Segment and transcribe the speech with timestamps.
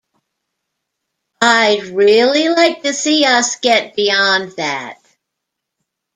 [1.41, 4.97] I'd really like to see us get beyond that.